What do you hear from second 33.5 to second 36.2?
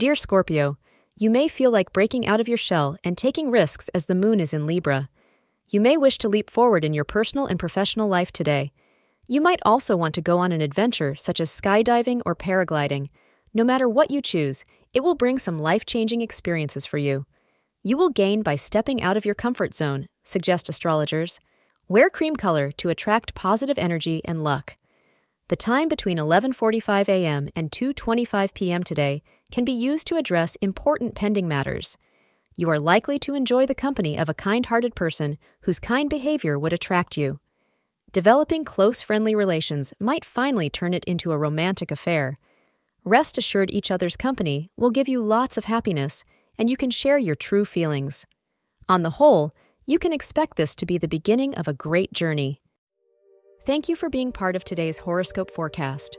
the company of a kind-hearted person whose kind